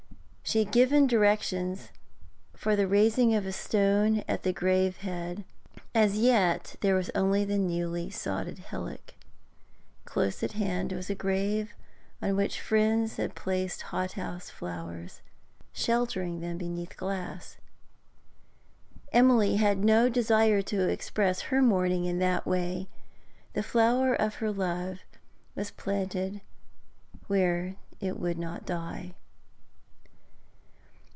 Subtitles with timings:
[0.43, 1.91] She had given directions
[2.57, 5.45] for the raising of a stone at the grave head;
[5.95, 9.13] as yet there was only the newly sodded hillock.
[10.03, 11.73] Close at hand was a grave
[12.21, 15.21] on which friends placed hot house flowers,
[15.71, 17.55] sheltering them beneath glass.
[19.13, 22.89] Emily had no desire to express her mourning in that way;
[23.53, 24.99] the flower of her love
[25.55, 26.41] was planted
[27.27, 29.13] where it would not die.